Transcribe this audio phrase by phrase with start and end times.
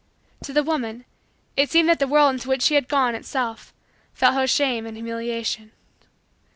[0.45, 1.05] To the woman,
[1.55, 3.71] it seemed that the world into which she had gone, itself,
[4.15, 5.73] felt her shame and humiliation.